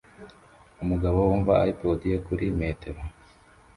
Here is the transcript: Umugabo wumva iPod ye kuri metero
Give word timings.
Umugabo 0.83 1.17
wumva 1.27 1.53
iPod 1.71 1.99
ye 2.09 2.17
kuri 2.25 2.45
metero 2.59 3.01